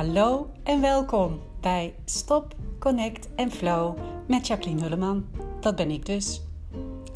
[0.00, 5.24] Hallo en welkom bij Stop, Connect en Flow met Jacqueline Hulleman.
[5.60, 6.42] Dat ben ik dus.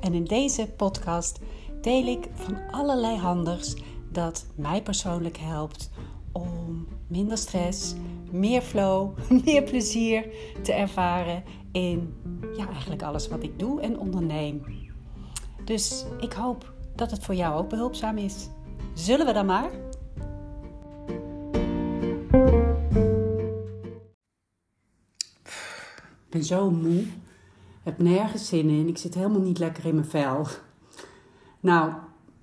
[0.01, 1.39] En in deze podcast
[1.81, 3.75] deel ik van allerlei handers
[4.11, 5.91] dat mij persoonlijk helpt
[6.33, 7.95] om minder stress,
[8.31, 10.29] meer flow, meer plezier
[10.63, 12.15] te ervaren in
[12.57, 14.63] ja, eigenlijk alles wat ik doe en onderneem.
[15.65, 18.49] Dus ik hoop dat het voor jou ook behulpzaam is.
[18.95, 19.71] Zullen we dan maar?
[26.35, 27.05] Ben zo moe.
[27.83, 28.89] Heb nergens zin in.
[28.89, 30.47] Ik zit helemaal niet lekker in mijn vel.
[31.61, 31.93] Nou,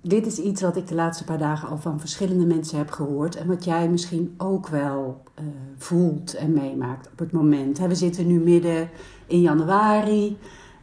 [0.00, 3.36] dit is iets wat ik de laatste paar dagen al van verschillende mensen heb gehoord.
[3.36, 5.44] En wat jij misschien ook wel uh,
[5.76, 7.78] voelt en meemaakt op het moment.
[7.78, 8.90] We zitten nu midden
[9.26, 10.38] in januari.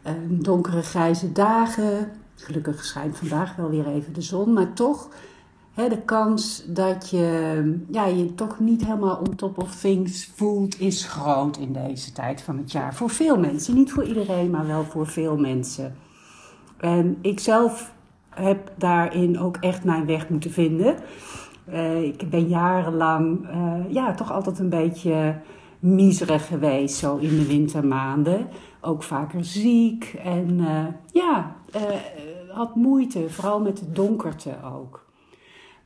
[0.06, 2.12] Uh, donkere grijze dagen.
[2.36, 4.54] Gelukkig schijnt vandaag wel weer even de zon.
[4.54, 5.10] Maar toch
[5.88, 11.06] de kans dat je ja, je toch niet helemaal on top of things voelt, is
[11.06, 12.96] groot in deze tijd van het jaar.
[12.96, 13.76] Voor veel mensen.
[13.76, 15.96] Niet voor iedereen, maar wel voor veel mensen.
[16.78, 17.94] En ik zelf
[18.30, 20.96] heb daarin ook echt mijn weg moeten vinden.
[21.70, 25.42] Uh, ik ben jarenlang uh, ja, toch altijd een beetje
[25.80, 28.48] miserig geweest, zo in de wintermaanden.
[28.82, 31.56] Ook vaker ziek en uh, ja,
[32.50, 35.08] had moeite, vooral met de donkerte ook.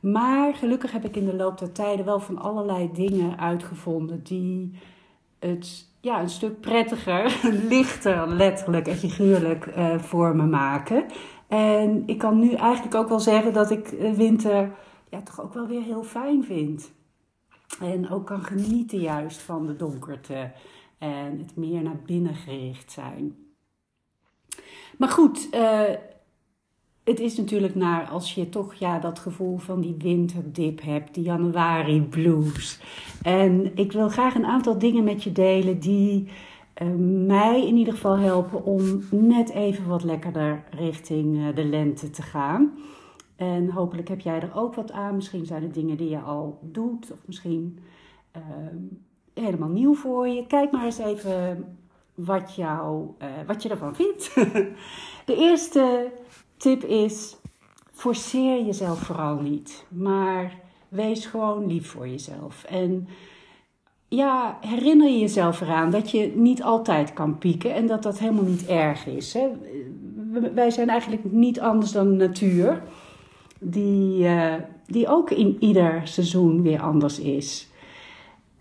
[0.04, 4.78] Maar gelukkig heb ik in de loop der tijden wel van allerlei dingen uitgevonden die
[5.38, 7.40] het ja, een stuk prettiger,
[7.74, 11.04] lichter, letterlijk en figuurlijk uh, voor me maken.
[11.48, 14.70] En ik kan nu eigenlijk ook wel zeggen dat ik winter
[15.10, 16.92] ja, toch ook wel weer heel fijn vind.
[17.80, 20.52] En ook kan genieten juist van de donkerte
[20.98, 23.36] en het meer naar binnen gericht zijn.
[24.98, 25.82] Maar goed, uh,
[27.04, 31.24] het is natuurlijk naar als je toch ja, dat gevoel van die winterdip hebt, die
[31.24, 32.80] januari blues.
[33.22, 36.28] En ik wil graag een aantal dingen met je delen die
[36.82, 36.88] uh,
[37.26, 42.22] mij in ieder geval helpen om net even wat lekkerder richting uh, de lente te
[42.22, 42.72] gaan.
[43.36, 45.14] En hopelijk heb jij er ook wat aan.
[45.14, 47.78] Misschien zijn het dingen die je al doet, of misschien
[48.36, 48.42] uh,
[49.34, 50.46] helemaal nieuw voor je.
[50.46, 51.64] Kijk maar eens even
[52.14, 53.06] wat, jou,
[53.46, 54.34] wat je ervan vindt.
[55.26, 56.10] de eerste
[56.56, 57.36] tip is:
[57.92, 62.64] forceer jezelf vooral niet, maar wees gewoon lief voor jezelf.
[62.64, 63.08] En
[64.08, 68.44] ja, herinner je jezelf eraan dat je niet altijd kan pieken en dat dat helemaal
[68.44, 69.32] niet erg is.
[69.32, 69.48] Hè?
[70.54, 72.82] Wij zijn eigenlijk niet anders dan de natuur,
[73.60, 74.54] die, uh,
[74.86, 77.68] die ook in ieder seizoen weer anders is.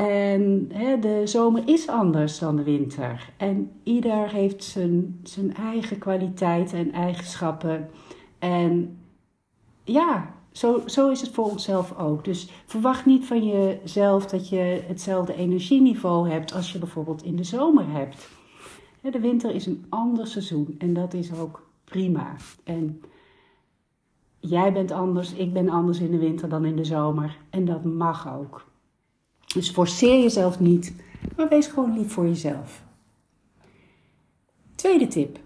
[0.09, 3.29] En hè, de zomer is anders dan de winter.
[3.37, 7.89] En ieder heeft zijn, zijn eigen kwaliteiten en eigenschappen.
[8.39, 8.97] En
[9.83, 12.23] ja, zo, zo is het voor onszelf ook.
[12.23, 17.43] Dus verwacht niet van jezelf dat je hetzelfde energieniveau hebt als je bijvoorbeeld in de
[17.43, 18.29] zomer hebt.
[19.01, 22.35] De winter is een ander seizoen en dat is ook prima.
[22.63, 23.01] En
[24.39, 27.37] jij bent anders, ik ben anders in de winter dan in de zomer.
[27.49, 28.71] En dat mag ook.
[29.53, 30.93] Dus forceer jezelf niet,
[31.35, 32.83] maar wees gewoon lief voor jezelf.
[34.75, 35.39] Tweede tip.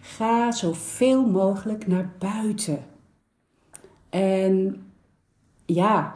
[0.00, 2.84] Ga zoveel mogelijk naar buiten.
[4.08, 4.82] En
[5.66, 6.14] ja,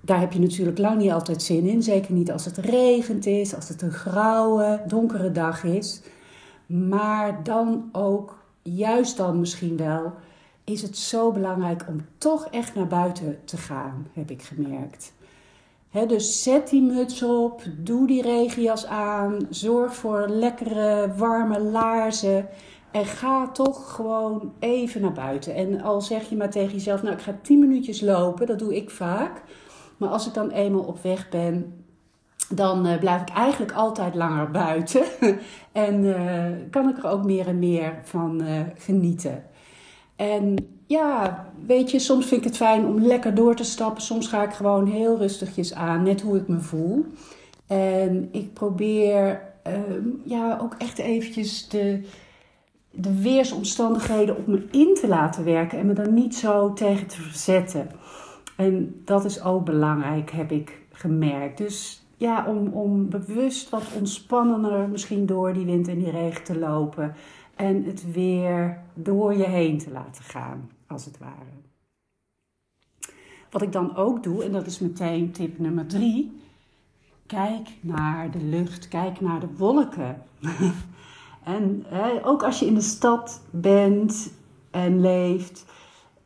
[0.00, 1.82] daar heb je natuurlijk lang niet altijd zin in.
[1.82, 6.02] Zeker niet als het regent is, als het een grauwe, donkere dag is.
[6.66, 10.12] Maar dan ook, juist dan misschien wel,
[10.64, 15.14] is het zo belangrijk om toch echt naar buiten te gaan, heb ik gemerkt
[15.90, 22.48] dus zet die muts op, doe die regenjas aan, zorg voor lekkere warme laarzen
[22.90, 25.54] en ga toch gewoon even naar buiten.
[25.54, 28.76] En al zeg je maar tegen jezelf, nou ik ga 10 minuutjes lopen, dat doe
[28.76, 29.42] ik vaak.
[29.96, 31.84] Maar als ik dan eenmaal op weg ben,
[32.48, 35.02] dan uh, blijf ik eigenlijk altijd langer buiten.
[35.72, 39.44] en uh, kan ik er ook meer en meer van uh, genieten.
[40.16, 44.02] En ja, weet je, soms vind ik het fijn om lekker door te stappen.
[44.02, 47.06] Soms ga ik gewoon heel rustigjes aan, net hoe ik me voel.
[47.66, 49.72] En ik probeer uh,
[50.24, 52.00] ja, ook echt eventjes de,
[52.90, 57.22] de weersomstandigheden op me in te laten werken en me daar niet zo tegen te
[57.22, 57.90] verzetten.
[58.56, 61.58] En dat is ook belangrijk, heb ik gemerkt.
[61.58, 66.58] Dus ja, om, om bewust wat ontspannender misschien door die wind en die regen te
[66.58, 67.14] lopen.
[67.54, 71.54] En het weer door je heen te laten gaan als het ware.
[73.50, 76.40] Wat ik dan ook doe, en dat is meteen tip nummer drie.
[77.26, 80.22] Kijk naar de lucht, kijk naar de wolken.
[81.44, 81.86] en
[82.22, 84.32] ook als je in de stad bent
[84.70, 85.64] en leeft,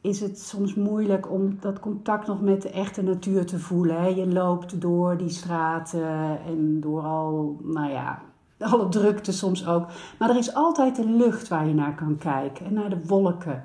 [0.00, 4.00] is het soms moeilijk om dat contact nog met de echte natuur te voelen.
[4.00, 4.06] Hè?
[4.06, 8.23] Je loopt door die straten en door al, nou ja,
[8.70, 9.87] alle drukte soms ook.
[10.19, 13.64] Maar er is altijd de lucht waar je naar kan kijken en naar de wolken.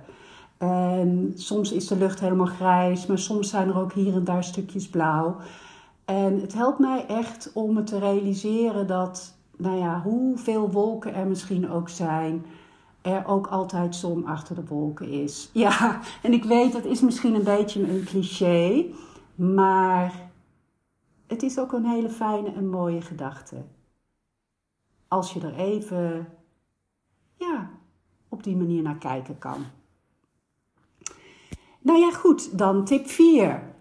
[0.57, 4.43] En soms is de lucht helemaal grijs, maar soms zijn er ook hier en daar
[4.43, 5.35] stukjes blauw.
[6.05, 11.27] En het helpt mij echt om me te realiseren dat, nou ja, hoeveel wolken er
[11.27, 12.45] misschien ook zijn,
[13.05, 15.49] er ook altijd zon achter de wolken is.
[15.53, 18.85] Ja, en ik weet dat is misschien een beetje een cliché,
[19.35, 20.29] maar
[21.27, 23.63] het is ook een hele fijne en mooie gedachte.
[25.07, 26.27] Als je er even,
[27.37, 27.69] ja,
[28.29, 29.65] op die manier naar kijken kan.
[31.81, 33.73] Nou ja, goed, dan tip 4.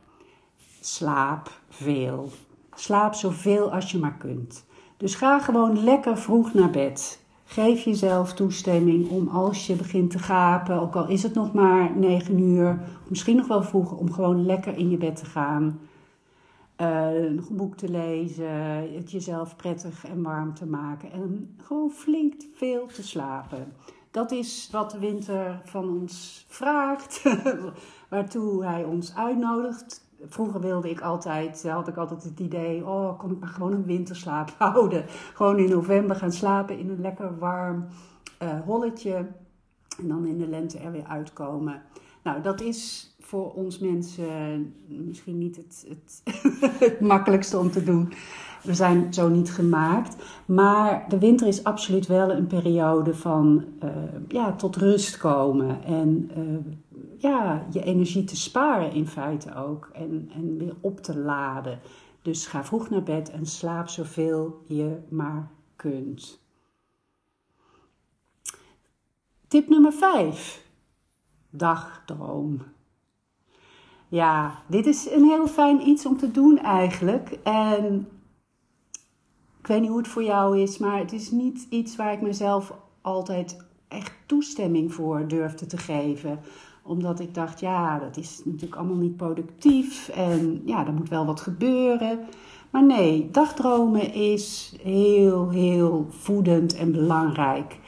[0.80, 2.30] Slaap veel.
[2.74, 4.64] Slaap zoveel als je maar kunt.
[4.96, 7.23] Dus ga gewoon lekker vroeg naar bed.
[7.54, 11.96] Geef jezelf toestemming om als je begint te gapen, ook al is het nog maar
[11.96, 12.78] 9 uur,
[13.08, 15.80] misschien nog wel vroeger, om gewoon lekker in je bed te gaan.
[16.80, 22.34] Uh, een boek te lezen, het jezelf prettig en warm te maken en gewoon flink
[22.54, 23.72] veel te slapen.
[24.10, 27.22] Dat is wat de winter van ons vraagt,
[28.10, 30.03] waartoe hij ons uitnodigt.
[30.28, 33.84] Vroeger wilde ik altijd, had ik altijd het idee, oh, kon ik maar gewoon een
[33.84, 35.04] winterslaap houden.
[35.34, 37.86] Gewoon in november gaan slapen in een lekker warm
[38.42, 39.14] uh, holletje.
[39.98, 41.82] En dan in de lente er weer uitkomen.
[42.22, 46.22] Nou, dat is voor ons mensen misschien niet het, het,
[46.88, 48.12] het makkelijkste om te doen.
[48.62, 50.16] We zijn zo niet gemaakt.
[50.46, 53.64] Maar de winter is absoluut wel een periode van
[54.28, 55.84] ja, tot rust komen.
[55.84, 56.30] En
[57.18, 59.90] ja, je energie te sparen in feite ook.
[59.92, 61.80] En, en weer op te laden.
[62.22, 66.42] Dus ga vroeg naar bed en slaap zoveel je maar kunt.
[69.48, 70.66] Tip nummer 5.
[71.50, 72.62] Dagdroom.
[74.08, 77.38] Ja, dit is een heel fijn iets om te doen eigenlijk.
[77.42, 78.08] En
[79.58, 82.20] ik weet niet hoe het voor jou is, maar het is niet iets waar ik
[82.20, 86.40] mezelf altijd echt toestemming voor durfde te geven.
[86.86, 91.26] Omdat ik dacht, ja, dat is natuurlijk allemaal niet productief en ja, er moet wel
[91.26, 92.18] wat gebeuren.
[92.70, 97.78] Maar nee, dagdromen is heel, heel voedend en belangrijk.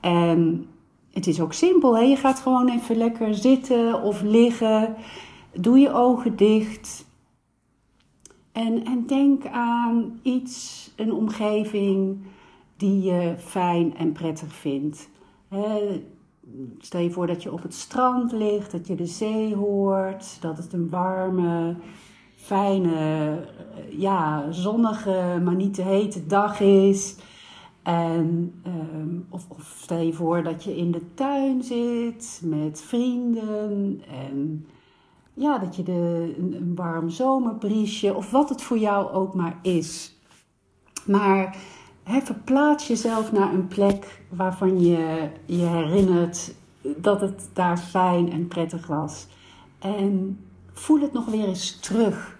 [0.00, 0.66] En
[1.12, 2.02] het is ook simpel, hè?
[2.02, 4.94] je gaat gewoon even lekker zitten of liggen.
[5.52, 7.06] Doe je ogen dicht.
[8.52, 12.18] En, en denk aan iets, een omgeving
[12.76, 15.08] die je fijn en prettig vindt.
[16.78, 20.56] Stel je voor dat je op het strand ligt, dat je de zee hoort, dat
[20.56, 21.76] het een warme,
[22.34, 23.38] fijne,
[23.90, 27.16] ja, zonnige, maar niet te hete dag is.
[27.82, 34.02] En, ehm, of, of, stel je voor dat je in de tuin zit met vrienden
[34.08, 34.66] en
[35.34, 39.58] ja, dat je de, een, een warm zomerbriesje of wat het voor jou ook maar
[39.62, 40.16] is.
[41.06, 41.56] Maar
[42.02, 46.54] hè, verplaats jezelf naar een plek waarvan je je herinnert
[46.96, 49.26] dat het daar fijn en prettig was.
[49.78, 50.38] En
[50.72, 52.38] voel het nog weer eens terug.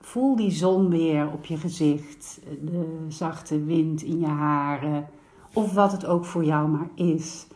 [0.00, 5.08] Voel die zon weer op je gezicht, de zachte wind in je haren,
[5.52, 7.46] of wat het ook voor jou maar is.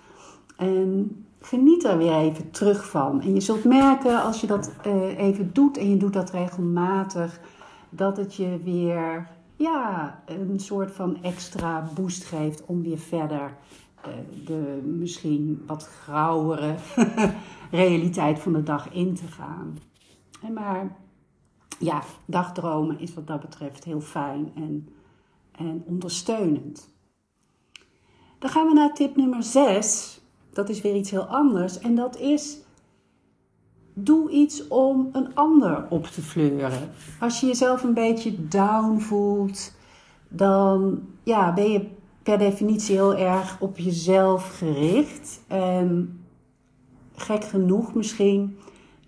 [0.57, 3.21] En geniet er weer even terug van.
[3.21, 7.41] En je zult merken als je dat uh, even doet en je doet dat regelmatig,
[7.91, 13.57] dat het je weer ja, een soort van extra boost geeft om weer verder
[14.07, 14.13] uh,
[14.47, 16.75] de misschien wat grauwere
[17.71, 19.79] realiteit van de dag in te gaan.
[20.53, 20.97] Maar
[21.79, 24.89] ja, dagdromen is wat dat betreft heel fijn en,
[25.53, 26.93] en ondersteunend.
[28.39, 30.23] Dan gaan we naar tip nummer 6
[30.55, 31.79] dat is weer iets heel anders.
[31.79, 32.59] En dat is,
[33.95, 36.91] doe iets om een ander op te fleuren.
[37.21, 39.73] Als je jezelf een beetje down voelt,
[40.29, 41.87] dan ja, ben je
[42.23, 45.41] per definitie heel erg op jezelf gericht.
[45.47, 46.21] En
[47.15, 48.59] gek genoeg misschien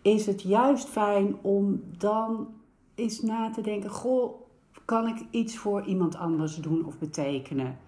[0.02, 2.49] is het juist fijn om dan
[2.95, 4.40] eens na te denken: goh,
[4.85, 7.78] kan ik iets voor iemand anders doen of betekenen?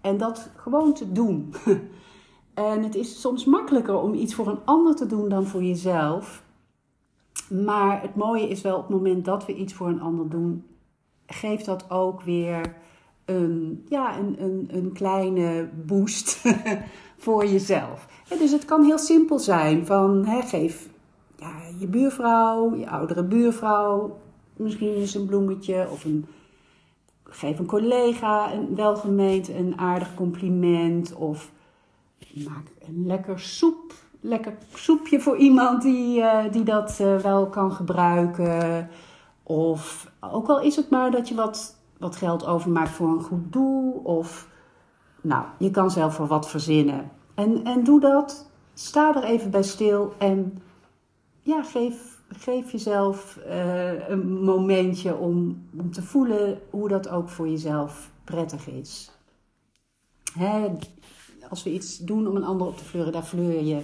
[0.00, 1.54] En dat gewoon te doen.
[2.54, 6.42] En het is soms makkelijker om iets voor een ander te doen dan voor jezelf.
[7.48, 10.64] Maar het mooie is wel op het moment dat we iets voor een ander doen,
[11.26, 12.74] geeft dat ook weer
[13.24, 16.42] een, ja, een, een, een kleine boost
[17.24, 18.06] voor jezelf.
[18.38, 20.88] dus het kan heel simpel zijn van geef
[21.36, 24.18] ja, je buurvrouw, je oudere buurvrouw
[24.56, 26.26] misschien eens een bloemetje of een,
[27.24, 31.50] geef een collega een welgemeend een aardig compliment of
[32.34, 37.72] maak een lekker soep lekker soepje voor iemand die, eh, die dat eh, wel kan
[37.72, 38.88] gebruiken.
[39.42, 43.52] Of ook al is het maar dat je wat, wat geld overmaakt voor een goed
[43.52, 43.92] doel.
[43.92, 44.48] Of
[45.20, 47.10] nou, je kan zelf wel wat verzinnen.
[47.34, 48.50] En, en doe dat.
[48.74, 50.62] Sta er even bij stil en
[51.40, 57.48] ja, geef, geef jezelf uh, een momentje om, om te voelen hoe dat ook voor
[57.48, 59.10] jezelf prettig is.
[60.38, 60.68] Hè,
[61.52, 63.80] als we iets doen om een ander op te fleuren, daar fleur je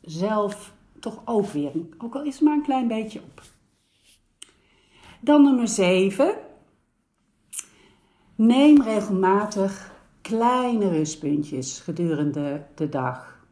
[0.00, 1.70] zelf toch ook weer.
[1.98, 3.42] Ook al is het maar een klein beetje op.
[5.20, 6.34] Dan nummer 7.
[8.34, 13.46] Neem regelmatig kleine rustpuntjes gedurende de dag.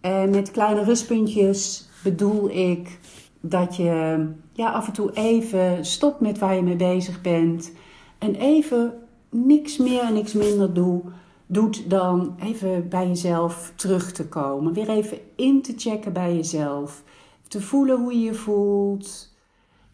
[0.00, 2.98] En met kleine rustpuntjes bedoel ik
[3.40, 7.72] dat je ja, af en toe even stopt met waar je mee bezig bent.
[8.18, 8.98] En even
[9.30, 11.02] niks meer en niks minder doe,
[11.52, 14.72] doet dan even bij jezelf terug te komen.
[14.72, 17.02] Weer even in te checken bij jezelf.
[17.48, 19.34] Te voelen hoe je je voelt.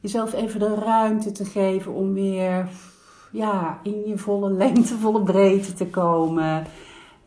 [0.00, 2.68] Jezelf even de ruimte te geven om weer
[3.32, 6.66] ja, in je volle lengte, volle breedte te komen.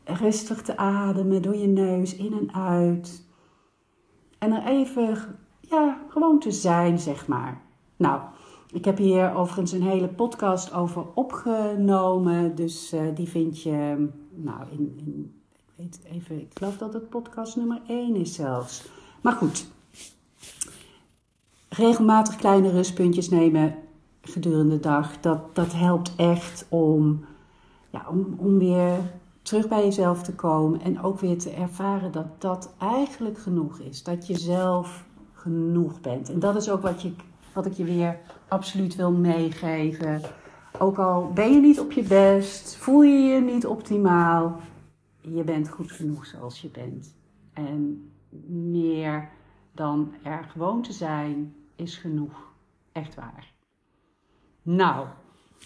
[0.03, 3.23] Rustig te ademen door je neus in en uit.
[4.37, 5.17] En er even,
[5.59, 7.61] ja, gewoon te zijn, zeg maar.
[7.97, 8.21] Nou,
[8.71, 12.55] ik heb hier overigens een hele podcast over opgenomen.
[12.55, 17.09] Dus uh, die vind je, nou, in, in, ik weet even, ik geloof dat het
[17.09, 18.85] podcast nummer 1 is zelfs.
[19.21, 19.67] Maar goed,
[21.69, 23.75] regelmatig kleine rustpuntjes nemen
[24.21, 27.25] gedurende de dag, dat, dat helpt echt om,
[27.89, 28.97] ja, om, om weer
[29.41, 34.03] terug bij jezelf te komen en ook weer te ervaren dat dat eigenlijk genoeg is.
[34.03, 36.29] Dat je zelf genoeg bent.
[36.29, 37.11] En dat is ook wat, je,
[37.53, 40.21] wat ik je weer absoluut wil meegeven.
[40.79, 44.59] Ook al ben je niet op je best, voel je je niet optimaal,
[45.21, 47.15] je bent goed genoeg zoals je bent.
[47.53, 48.11] En
[48.47, 49.29] meer
[49.71, 52.53] dan er gewoon te zijn is genoeg.
[52.91, 53.53] Echt waar.
[54.61, 55.07] Nou,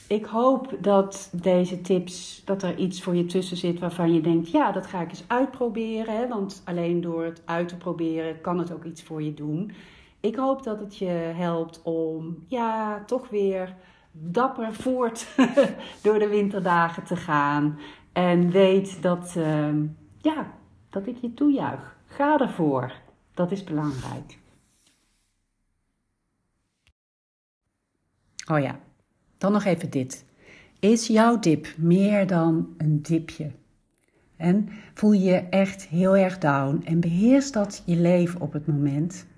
[0.08, 4.52] ik hoop dat deze tips, dat er iets voor je tussen zit waarvan je denkt,
[4.52, 6.30] ja, dat ga ik eens uitproberen.
[6.30, 9.72] Want alleen door het uit te proberen kan het ook iets voor je doen.
[10.24, 13.76] Ik hoop dat het je helpt om, ja, toch weer
[14.12, 15.28] dapper voort
[16.04, 17.80] door de winterdagen te gaan.
[18.14, 19.76] En weet dat, uh,
[20.18, 20.54] ja,
[20.90, 21.98] dat ik je toejuich.
[22.06, 22.94] Ga ervoor.
[23.34, 24.38] Dat is belangrijk.
[28.52, 28.80] Oh ja,
[29.38, 30.26] dan nog even dit.
[30.80, 33.52] Is jouw dip meer dan een dipje?
[34.38, 38.68] En voel je je echt heel erg down en beheers dat je leven op het
[38.68, 39.32] moment?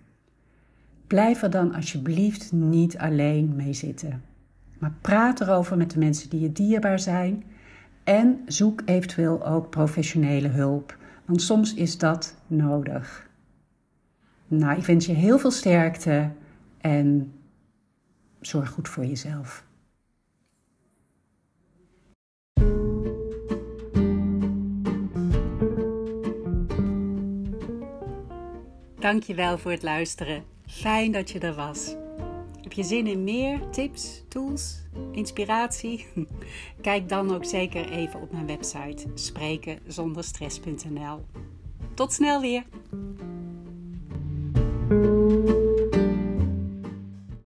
[1.08, 4.24] Blijf er dan alsjeblieft niet alleen mee zitten.
[4.80, 7.44] Maar praat erover met de mensen die je dierbaar zijn
[8.04, 13.30] en zoek eventueel ook professionele hulp, want soms is dat nodig.
[14.48, 16.32] Nou, ik wens je heel veel sterkte
[16.78, 17.34] en
[18.42, 19.64] zorg goed voor jezelf.
[29.00, 30.55] Dankjewel voor het luisteren.
[30.76, 31.96] Fijn dat je er was.
[32.62, 36.06] Heb je zin in meer tips, tools, inspiratie?
[36.82, 41.26] Kijk dan ook zeker even op mijn website sprekenzonderstress.nl.
[41.94, 42.64] Tot snel weer!